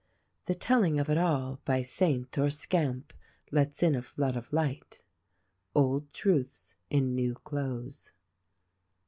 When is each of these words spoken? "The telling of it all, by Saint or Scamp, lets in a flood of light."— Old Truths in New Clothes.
"The 0.47 0.55
telling 0.55 0.99
of 0.99 1.11
it 1.11 1.17
all, 1.19 1.59
by 1.63 1.83
Saint 1.83 2.35
or 2.39 2.49
Scamp, 2.49 3.13
lets 3.51 3.83
in 3.83 3.93
a 3.93 4.01
flood 4.01 4.35
of 4.35 4.51
light."— 4.51 5.03
Old 5.75 6.11
Truths 6.11 6.73
in 6.89 7.13
New 7.13 7.35
Clothes. 7.35 8.11